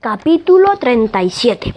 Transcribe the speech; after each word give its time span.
Capítulo 0.00 0.76
37. 0.78 1.74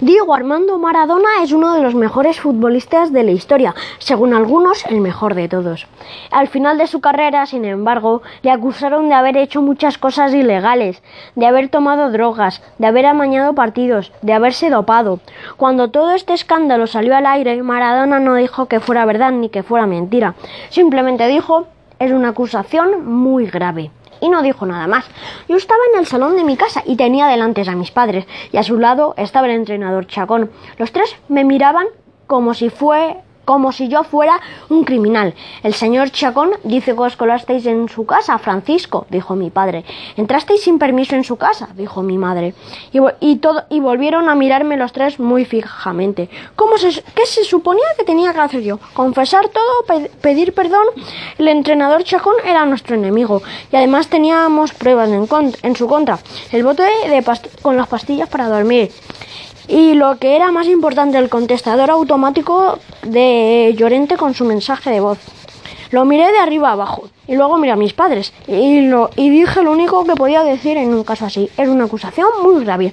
Diego 0.00 0.32
Armando 0.32 0.78
Maradona 0.78 1.42
es 1.42 1.50
uno 1.50 1.74
de 1.74 1.82
los 1.82 1.96
mejores 1.96 2.38
futbolistas 2.38 3.12
de 3.12 3.24
la 3.24 3.32
historia, 3.32 3.74
según 3.98 4.32
algunos 4.32 4.86
el 4.86 5.00
mejor 5.00 5.34
de 5.34 5.48
todos. 5.48 5.88
Al 6.30 6.46
final 6.46 6.78
de 6.78 6.86
su 6.86 7.00
carrera, 7.00 7.46
sin 7.46 7.64
embargo, 7.64 8.22
le 8.42 8.52
acusaron 8.52 9.08
de 9.08 9.16
haber 9.16 9.36
hecho 9.36 9.60
muchas 9.60 9.98
cosas 9.98 10.32
ilegales, 10.32 11.02
de 11.34 11.46
haber 11.46 11.68
tomado 11.68 12.12
drogas, 12.12 12.62
de 12.78 12.86
haber 12.86 13.06
amañado 13.06 13.56
partidos, 13.56 14.12
de 14.22 14.34
haberse 14.34 14.70
dopado. 14.70 15.18
Cuando 15.56 15.90
todo 15.90 16.12
este 16.12 16.32
escándalo 16.32 16.86
salió 16.86 17.16
al 17.16 17.26
aire, 17.26 17.60
Maradona 17.64 18.20
no 18.20 18.36
dijo 18.36 18.66
que 18.66 18.78
fuera 18.78 19.04
verdad 19.04 19.32
ni 19.32 19.48
que 19.48 19.64
fuera 19.64 19.88
mentira. 19.88 20.36
Simplemente 20.68 21.26
dijo, 21.26 21.66
es 21.98 22.12
una 22.12 22.28
acusación 22.28 23.04
muy 23.04 23.46
grave 23.46 23.90
y 24.24 24.30
no 24.30 24.40
dijo 24.40 24.64
nada 24.64 24.86
más. 24.86 25.04
Yo 25.48 25.56
estaba 25.56 25.80
en 25.92 26.00
el 26.00 26.06
salón 26.06 26.34
de 26.36 26.44
mi 26.44 26.56
casa 26.56 26.82
y 26.86 26.96
tenía 26.96 27.26
delante 27.26 27.62
a 27.68 27.76
mis 27.76 27.90
padres 27.90 28.26
y 28.52 28.56
a 28.56 28.62
su 28.62 28.78
lado 28.78 29.12
estaba 29.18 29.46
el 29.46 29.52
entrenador 29.52 30.06
Chacón. 30.06 30.50
Los 30.78 30.92
tres 30.92 31.14
me 31.28 31.44
miraban 31.44 31.86
como 32.26 32.54
si 32.54 32.70
fue 32.70 33.18
como 33.44 33.72
si 33.72 33.88
yo 33.88 34.04
fuera 34.04 34.40
un 34.68 34.84
criminal. 34.84 35.34
El 35.62 35.74
señor 35.74 36.10
Chacón 36.10 36.52
dice 36.62 36.94
que 36.94 37.00
os 37.00 37.16
colasteis 37.16 37.66
en 37.66 37.88
su 37.88 38.06
casa, 38.06 38.38
Francisco, 38.38 39.06
dijo 39.10 39.34
mi 39.34 39.50
padre. 39.50 39.84
Entrasteis 40.16 40.62
sin 40.62 40.78
permiso 40.78 41.14
en 41.14 41.24
su 41.24 41.36
casa, 41.36 41.68
dijo 41.74 42.02
mi 42.02 42.18
madre. 42.18 42.54
Y, 43.20 43.36
todo, 43.36 43.64
y 43.70 43.80
volvieron 43.80 44.28
a 44.28 44.34
mirarme 44.34 44.76
los 44.76 44.92
tres 44.92 45.18
muy 45.18 45.44
fijamente. 45.44 46.28
¿Cómo 46.56 46.78
se, 46.78 46.90
¿Qué 46.90 47.26
se 47.26 47.44
suponía 47.44 47.84
que 47.96 48.04
tenía 48.04 48.32
que 48.32 48.40
hacer 48.40 48.62
yo? 48.62 48.78
¿Confesar 48.92 49.48
todo? 49.48 49.84
Pe 49.86 50.10
¿Pedir 50.20 50.54
perdón? 50.54 50.86
El 51.38 51.48
entrenador 51.48 52.04
Chacón 52.04 52.34
era 52.44 52.64
nuestro 52.64 52.96
enemigo 52.96 53.42
y 53.72 53.76
además 53.76 54.08
teníamos 54.08 54.72
pruebas 54.72 55.10
en, 55.10 55.76
su 55.76 55.86
contra. 55.86 56.18
El 56.52 56.64
bote 56.64 56.82
de 56.82 57.24
con 57.62 57.76
las 57.76 57.88
pastillas 57.88 58.28
para 58.28 58.48
dormir 58.48 58.90
y 59.68 59.94
lo 59.94 60.18
que 60.18 60.36
era 60.36 60.52
más 60.52 60.66
importante, 60.66 61.18
el 61.18 61.28
contestador 61.28 61.90
automático 61.90 62.78
de 63.02 63.74
Llorente 63.76 64.16
con 64.16 64.34
su 64.34 64.44
mensaje 64.44 64.90
de 64.90 65.00
voz. 65.00 65.18
Lo 65.90 66.04
miré 66.04 66.30
de 66.32 66.38
arriba 66.38 66.72
abajo 66.72 67.08
y 67.26 67.36
luego 67.36 67.56
miré 67.56 67.72
a 67.72 67.76
mis 67.76 67.92
padres 67.92 68.32
y, 68.46 68.82
lo, 68.82 69.10
y 69.16 69.30
dije 69.30 69.62
lo 69.62 69.72
único 69.72 70.04
que 70.04 70.14
podía 70.14 70.42
decir 70.42 70.76
en 70.76 70.92
un 70.92 71.04
caso 71.04 71.26
así. 71.26 71.48
Es 71.56 71.68
una 71.68 71.84
acusación 71.84 72.28
muy 72.42 72.64
grave. 72.64 72.92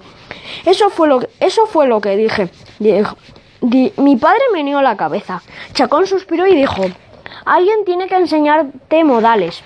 Eso 0.66 0.90
fue 0.90 1.08
lo, 1.08 1.20
eso 1.40 1.66
fue 1.66 1.88
lo 1.88 2.00
que 2.00 2.16
dije. 2.16 2.50
Mi 3.98 4.16
padre 4.18 4.42
me 4.54 4.64
dio 4.64 4.82
la 4.82 4.98
cabeza. 4.98 5.42
Chacón 5.74 6.08
suspiró 6.08 6.48
y 6.48 6.56
dijo, 6.56 6.84
alguien 7.46 7.86
tiene 7.86 8.08
que 8.08 8.16
enseñarte 8.16 9.04
modales. 9.04 9.64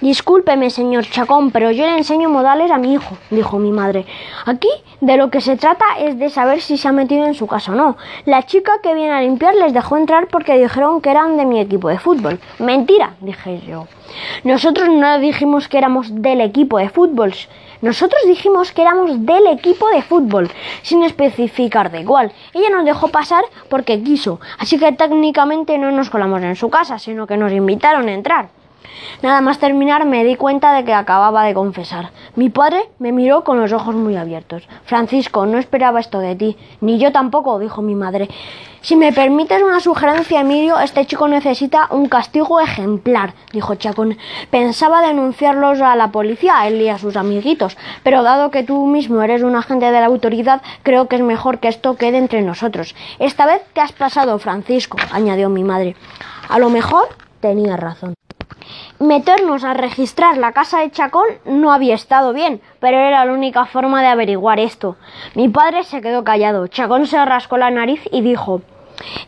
Discúlpeme, 0.00 0.70
señor 0.70 1.04
Chacón, 1.04 1.50
pero 1.50 1.70
yo 1.70 1.86
le 1.86 1.98
enseño 1.98 2.28
modales 2.28 2.70
a 2.70 2.78
mi 2.78 2.94
hijo, 2.94 3.16
dijo 3.30 3.58
mi 3.58 3.70
madre. 3.70 4.06
Aquí 4.46 4.68
de 5.00 5.16
lo 5.16 5.30
que 5.30 5.40
se 5.40 5.56
trata 5.56 5.84
es 5.98 6.18
de 6.18 6.30
saber 6.30 6.60
si 6.60 6.76
se 6.76 6.88
ha 6.88 6.92
metido 6.92 7.26
en 7.26 7.34
su 7.34 7.46
casa 7.46 7.72
o 7.72 7.74
no. 7.74 7.96
La 8.24 8.44
chica 8.44 8.72
que 8.82 8.94
viene 8.94 9.12
a 9.12 9.20
limpiar 9.20 9.54
les 9.54 9.72
dejó 9.72 9.96
entrar 9.96 10.28
porque 10.28 10.58
dijeron 10.58 11.00
que 11.00 11.10
eran 11.10 11.36
de 11.36 11.44
mi 11.44 11.60
equipo 11.60 11.88
de 11.88 11.98
fútbol. 11.98 12.38
Mentira, 12.58 13.14
dije 13.20 13.60
yo. 13.66 13.86
Nosotros 14.44 14.88
no 14.88 15.18
dijimos 15.18 15.68
que 15.68 15.78
éramos 15.78 16.22
del 16.22 16.40
equipo 16.40 16.78
de 16.78 16.88
fútbol. 16.88 17.34
Nosotros 17.82 18.22
dijimos 18.26 18.72
que 18.72 18.82
éramos 18.82 19.26
del 19.26 19.46
equipo 19.48 19.88
de 19.90 20.00
fútbol, 20.00 20.50
sin 20.82 21.02
especificar 21.02 21.90
de 21.90 22.04
cuál. 22.04 22.32
Ella 22.54 22.70
nos 22.70 22.84
dejó 22.84 23.08
pasar 23.08 23.44
porque 23.68 24.02
quiso, 24.02 24.40
así 24.58 24.78
que 24.78 24.92
técnicamente 24.92 25.76
no 25.76 25.90
nos 25.90 26.08
colamos 26.08 26.42
en 26.42 26.56
su 26.56 26.70
casa, 26.70 26.98
sino 26.98 27.26
que 27.26 27.36
nos 27.36 27.52
invitaron 27.52 28.08
a 28.08 28.14
entrar. 28.14 28.48
Nada 29.22 29.40
más 29.40 29.58
terminar 29.58 30.04
me 30.04 30.24
di 30.24 30.36
cuenta 30.36 30.72
de 30.72 30.84
que 30.84 30.92
acababa 30.92 31.44
de 31.44 31.54
confesar. 31.54 32.10
Mi 32.36 32.50
padre 32.50 32.90
me 32.98 33.12
miró 33.12 33.44
con 33.44 33.60
los 33.60 33.72
ojos 33.72 33.94
muy 33.94 34.16
abiertos. 34.16 34.68
Francisco, 34.84 35.46
no 35.46 35.58
esperaba 35.58 36.00
esto 36.00 36.18
de 36.18 36.36
ti. 36.36 36.56
Ni 36.80 36.98
yo 36.98 37.12
tampoco, 37.12 37.58
dijo 37.58 37.82
mi 37.82 37.94
madre. 37.94 38.28
Si 38.84 38.96
me 38.96 39.14
permites 39.14 39.62
una 39.62 39.80
sugerencia, 39.80 40.42
Emilio, 40.42 40.78
este 40.78 41.06
chico 41.06 41.26
necesita 41.26 41.88
un 41.90 42.06
castigo 42.06 42.60
ejemplar, 42.60 43.32
dijo 43.50 43.76
Chacón. 43.76 44.18
Pensaba 44.50 45.00
denunciarlos 45.00 45.80
a 45.80 45.96
la 45.96 46.12
policía, 46.12 46.60
a 46.60 46.68
él 46.68 46.82
y 46.82 46.90
a 46.90 46.98
sus 46.98 47.16
amiguitos, 47.16 47.78
pero 48.02 48.22
dado 48.22 48.50
que 48.50 48.62
tú 48.62 48.84
mismo 48.84 49.22
eres 49.22 49.42
un 49.42 49.56
agente 49.56 49.86
de 49.86 50.00
la 50.00 50.04
autoridad, 50.04 50.60
creo 50.82 51.08
que 51.08 51.16
es 51.16 51.22
mejor 51.22 51.60
que 51.60 51.68
esto 51.68 51.96
quede 51.96 52.18
entre 52.18 52.42
nosotros. 52.42 52.94
Esta 53.18 53.46
vez 53.46 53.62
te 53.72 53.80
has 53.80 53.92
pasado, 53.92 54.38
Francisco, 54.38 54.98
añadió 55.10 55.48
mi 55.48 55.64
madre. 55.64 55.96
A 56.50 56.58
lo 56.58 56.68
mejor 56.68 57.08
tenía 57.40 57.78
razón. 57.78 58.12
Meternos 58.98 59.64
a 59.64 59.74
registrar 59.74 60.36
la 60.36 60.52
casa 60.52 60.80
de 60.80 60.90
Chacón 60.90 61.26
no 61.44 61.72
había 61.72 61.94
estado 61.94 62.32
bien, 62.32 62.60
pero 62.80 62.98
era 62.98 63.24
la 63.24 63.32
única 63.32 63.66
forma 63.66 64.00
de 64.02 64.08
averiguar 64.08 64.60
esto. 64.60 64.96
Mi 65.34 65.48
padre 65.48 65.84
se 65.84 66.00
quedó 66.00 66.24
callado. 66.24 66.66
Chacón 66.68 67.06
se 67.06 67.22
rascó 67.24 67.56
la 67.56 67.70
nariz 67.70 68.00
y 68.12 68.20
dijo 68.20 68.62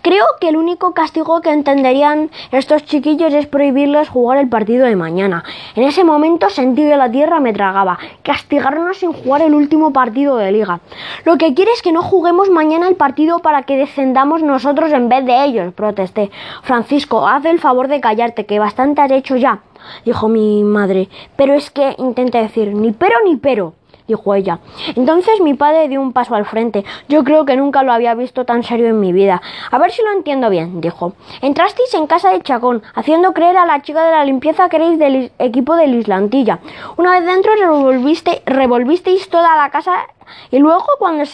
Creo 0.06 0.25
que 0.41 0.50
el 0.50 0.56
único 0.56 0.94
castigo 0.94 1.41
que 1.41 1.50
entenderían 1.50 2.31
estos 2.53 2.84
chiquillos 2.84 3.34
es 3.34 3.49
prohibirles 3.49 4.09
jugar 4.09 4.39
el 4.39 4.49
partido 4.49 4.87
de 4.87 4.94
mañana. 4.94 5.43
En 5.75 5.83
ese 5.83 6.05
momento 6.05 6.49
sentí 6.49 6.83
que 6.83 6.97
la 6.97 7.11
tierra 7.11 7.41
me 7.41 7.53
tragaba. 7.53 7.99
Castigarnos 8.22 8.99
sin 8.99 9.12
jugar 9.12 9.43
el 9.43 9.53
último 9.53 9.93
partido 9.93 10.37
de 10.37 10.53
liga. 10.53 10.78
Lo 11.25 11.37
que 11.39 11.55
quiere 11.55 11.72
es 11.72 11.83
que 11.83 11.91
no 11.91 12.05
juguemos 12.05 12.50
mañana 12.50 12.87
el 12.87 12.95
partido 12.95 13.41
para 13.41 13.65
que 13.65 13.77
descendamos 13.77 14.45
nosotros 14.45 14.93
en 14.93 15.09
vez 15.09 15.27
de 15.27 15.45
ellos, 15.45 15.75
protesté. 15.75 16.31
Francisco, 16.62 17.27
haz 17.27 17.45
el 17.45 17.59
favor 17.59 17.89
de 17.89 18.00
callarte, 18.00 18.47
que 18.47 18.61
bastante 18.61 19.03
has 19.03 19.11
hecho 19.11 19.34
ya, 19.34 19.62
dijo 20.05 20.28
mi 20.28 20.62
madre. 20.62 21.09
Pero 21.34 21.55
es 21.55 21.72
que, 21.72 21.97
intenté 21.99 22.39
decir, 22.39 22.69
ni 22.69 22.93
pero 22.93 23.16
ni 23.25 23.34
pero 23.34 23.75
dijo 24.06 24.34
ella. 24.34 24.59
Entonces 24.94 25.41
mi 25.41 25.55
padre 25.55 25.89
dio 25.89 26.00
un 26.00 26.12
paso 26.12 26.34
al 26.34 26.47
frente. 26.47 26.84
Yo 27.09 27.25
creo 27.25 27.44
que 27.44 27.56
nunca 27.56 27.83
lo 27.83 27.93
había 27.93 28.15
visto 28.15 28.44
tan 28.44 28.62
serio 28.62 28.89
en 28.89 29.00
mi 29.00 29.12
vida. 29.12 29.41
A 29.71 29.78
ver 29.78 29.91
si 29.91 30.03
lo 30.03 30.12
entiendo 30.12 30.50
bien, 30.50 30.81
dijo. 30.81 31.12
Entrasteis 31.43 31.94
en 31.94 32.06
casa 32.06 32.31
de 32.31 32.43
Chacón, 32.43 32.83
haciendo 32.95 33.33
creer 33.33 33.56
a 33.56 33.66
la 33.66 33.83
chica 33.83 34.05
de 34.05 34.12
la 34.12 34.25
limpieza 34.25 34.69
que 34.69 34.77
erais 34.77 34.99
del 34.99 35.33
equipo 35.39 35.77
de 35.77 35.87
Islantilla. 35.87 36.61
Una 36.97 37.12
vez 37.12 37.27
dentro 37.27 37.55
revolviste, 37.55 38.43
revolvisteis 38.47 39.28
toda 39.28 39.56
la 39.56 39.71
casa 39.71 40.06
y 40.50 40.59
luego, 40.59 40.84
cuando 40.99 41.25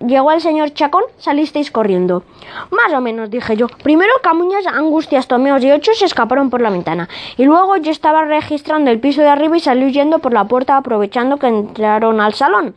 llegó 0.00 0.32
el 0.32 0.40
señor 0.40 0.72
Chacón, 0.72 1.04
salisteis 1.18 1.70
corriendo. 1.70 2.22
Más 2.70 2.92
o 2.92 3.00
menos, 3.00 3.30
dije 3.30 3.56
yo. 3.56 3.66
Primero 3.82 4.12
Camuñas, 4.22 4.66
Angustias, 4.66 5.28
Tomeos 5.28 5.62
y 5.64 5.70
Ocho 5.72 5.92
se 5.94 6.04
escaparon 6.04 6.50
por 6.50 6.60
la 6.60 6.70
ventana. 6.70 7.08
Y 7.36 7.44
luego 7.44 7.76
yo 7.76 7.90
estaba 7.90 8.24
registrando 8.24 8.90
el 8.90 9.00
piso 9.00 9.22
de 9.22 9.28
arriba 9.28 9.56
y 9.56 9.60
salí 9.60 9.84
huyendo 9.84 10.18
por 10.18 10.32
la 10.32 10.44
puerta 10.44 10.76
aprovechando 10.76 11.36
que 11.36 11.46
entraron 11.48 12.20
al 12.24 12.34
salón. 12.34 12.74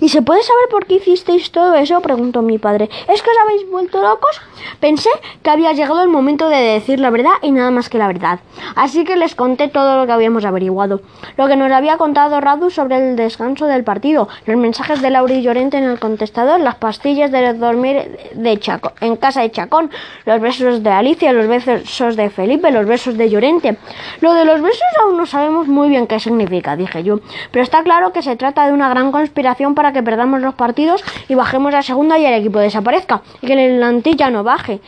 ¿Y 0.00 0.08
se 0.08 0.22
puede 0.22 0.42
saber 0.42 0.68
por 0.70 0.86
qué 0.86 0.94
hicisteis 0.94 1.50
todo 1.50 1.74
eso? 1.74 2.00
preguntó 2.00 2.42
mi 2.42 2.58
padre. 2.58 2.88
¿Es 3.08 3.22
que 3.22 3.30
os 3.30 3.36
habéis 3.42 3.70
vuelto 3.70 4.02
locos? 4.02 4.40
Pensé 4.80 5.10
que 5.42 5.50
había 5.50 5.72
llegado 5.72 6.02
el 6.02 6.08
momento 6.08 6.48
de 6.48 6.56
decir 6.56 6.98
la 7.00 7.10
verdad 7.10 7.32
y 7.42 7.50
nada 7.50 7.70
más 7.70 7.88
que 7.88 7.98
la 7.98 8.06
verdad. 8.06 8.40
Así 8.74 9.04
que 9.04 9.16
les 9.16 9.34
conté 9.34 9.68
todo 9.68 9.96
lo 9.96 10.06
que 10.06 10.12
habíamos 10.12 10.44
averiguado. 10.44 11.00
Lo 11.36 11.46
que 11.46 11.56
nos 11.56 11.70
había 11.70 11.96
contado 11.98 12.40
Radu 12.40 12.70
sobre 12.70 12.96
el 12.96 13.16
descanso 13.16 13.66
del 13.66 13.84
partido, 13.84 14.28
los 14.46 14.56
mensajes 14.56 15.02
de 15.02 15.10
Laura 15.10 15.34
y 15.34 15.42
Llorente 15.42 15.76
en 15.78 15.84
el 15.84 15.98
contestador, 15.98 16.60
las 16.60 16.76
pastillas 16.76 17.30
de 17.30 17.54
dormir 17.54 18.18
de 18.34 18.58
Chaco, 18.58 18.92
en 19.00 19.16
casa 19.16 19.42
de 19.42 19.50
Chacón, 19.50 19.90
los 20.24 20.40
besos 20.40 20.82
de 20.82 20.90
Alicia, 20.90 21.32
los 21.32 21.46
besos 21.46 22.16
de 22.16 22.30
Felipe, 22.30 22.70
los 22.70 22.86
besos 22.86 23.16
de 23.16 23.30
Llorente. 23.30 23.76
Lo 24.20 24.34
de 24.34 24.44
los 24.44 24.60
besos 24.60 24.82
aún 25.04 25.16
no 25.16 25.26
sabemos 25.26 25.68
muy 25.68 25.88
bien 25.88 26.06
qué 26.06 26.18
significa, 26.20 26.76
dije 26.76 27.02
yo. 27.02 27.20
Pero 27.50 27.62
está 27.62 27.82
claro 27.82 28.12
que 28.12 28.22
se 28.22 28.36
trata 28.36 28.66
de 28.66 28.72
una 28.72 28.85
gran 28.88 29.12
conspiración 29.12 29.74
para 29.74 29.92
que 29.92 30.02
perdamos 30.02 30.40
los 30.40 30.54
partidos 30.54 31.02
y 31.28 31.34
bajemos 31.34 31.74
a 31.74 31.82
segunda 31.82 32.18
y 32.18 32.26
el 32.26 32.34
equipo 32.34 32.58
desaparezca. 32.58 33.22
Y 33.40 33.46
que 33.46 33.52
el 33.52 33.80
Lantilla 33.80 34.30
no 34.30 34.44
baje 34.44 34.80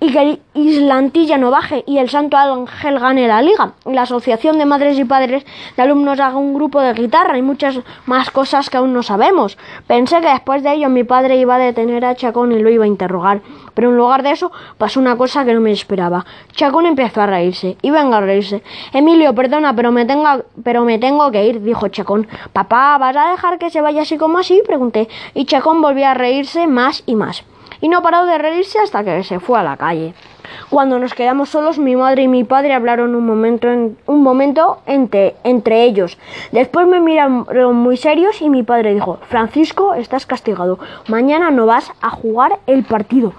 y 0.00 0.12
que 0.12 0.20
el 0.20 0.40
Islantilla 0.54 1.38
no 1.38 1.50
baje 1.50 1.84
y 1.86 1.98
el 1.98 2.08
Santo 2.08 2.36
Ángel 2.36 2.98
gane 2.98 3.28
la 3.28 3.42
liga. 3.42 3.72
La 3.84 4.02
Asociación 4.02 4.58
de 4.58 4.66
Madres 4.66 4.98
y 4.98 5.04
Padres 5.04 5.44
de 5.76 5.82
Alumnos 5.82 6.20
haga 6.20 6.36
un 6.36 6.54
grupo 6.54 6.80
de 6.80 6.92
guitarra 6.92 7.38
y 7.38 7.42
muchas 7.42 7.80
más 8.04 8.30
cosas 8.30 8.68
que 8.70 8.76
aún 8.76 8.92
no 8.92 9.02
sabemos. 9.02 9.56
Pensé 9.86 10.20
que 10.20 10.28
después 10.28 10.62
de 10.62 10.74
ello 10.74 10.88
mi 10.88 11.04
padre 11.04 11.36
iba 11.36 11.56
a 11.56 11.58
detener 11.58 12.04
a 12.04 12.14
Chacón 12.14 12.52
y 12.52 12.58
lo 12.58 12.70
iba 12.70 12.84
a 12.84 12.88
interrogar. 12.88 13.40
Pero 13.74 13.90
en 13.90 13.96
lugar 13.96 14.22
de 14.22 14.30
eso 14.30 14.52
pasó 14.78 15.00
una 15.00 15.16
cosa 15.16 15.44
que 15.44 15.54
no 15.54 15.60
me 15.60 15.72
esperaba. 15.72 16.24
Chacón 16.52 16.86
empezó 16.86 17.22
a 17.22 17.26
reírse 17.26 17.76
y 17.82 17.90
venga 17.90 18.18
a 18.18 18.20
reírse. 18.20 18.62
Emilio, 18.92 19.34
perdona, 19.34 19.74
pero 19.74 19.92
me, 19.92 20.04
tengo, 20.04 20.44
pero 20.62 20.84
me 20.84 20.98
tengo 20.98 21.30
que 21.30 21.46
ir, 21.46 21.62
dijo 21.62 21.88
Chacón. 21.88 22.26
Papá, 22.52 22.98
¿vas 22.98 23.16
a 23.16 23.30
dejar 23.30 23.58
que 23.58 23.70
se 23.70 23.80
vaya 23.80 24.02
así 24.02 24.16
como 24.18 24.38
así? 24.38 24.62
pregunté. 24.66 25.08
Y 25.34 25.44
Chacón 25.44 25.80
volvió 25.80 26.06
a 26.08 26.14
reírse 26.14 26.66
más 26.66 27.02
y 27.06 27.14
más 27.14 27.44
y 27.80 27.88
no 27.88 28.02
paró 28.02 28.26
de 28.26 28.38
reírse 28.38 28.78
hasta 28.78 29.04
que 29.04 29.22
se 29.24 29.40
fue 29.40 29.58
a 29.58 29.62
la 29.62 29.76
calle. 29.76 30.14
Cuando 30.70 30.98
nos 30.98 31.14
quedamos 31.14 31.50
solos, 31.50 31.78
mi 31.78 31.96
madre 31.96 32.22
y 32.22 32.28
mi 32.28 32.44
padre 32.44 32.74
hablaron 32.74 33.14
un 33.14 33.26
momento, 33.26 33.68
en, 33.68 33.96
un 34.06 34.22
momento 34.22 34.78
entre, 34.86 35.34
entre 35.44 35.84
ellos. 35.84 36.18
Después 36.52 36.86
me 36.86 37.00
miraron 37.00 37.76
muy 37.76 37.96
serios 37.96 38.40
y 38.42 38.50
mi 38.50 38.62
padre 38.62 38.94
dijo, 38.94 39.18
Francisco, 39.28 39.94
estás 39.94 40.26
castigado. 40.26 40.78
Mañana 41.08 41.50
no 41.50 41.66
vas 41.66 41.92
a 42.00 42.10
jugar 42.10 42.58
el 42.66 42.84
partido. 42.84 43.32